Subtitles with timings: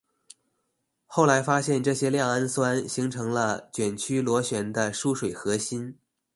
[1.05, 5.95] 后来发现这些亮氨酸形成了卷曲螺旋的疏水核心。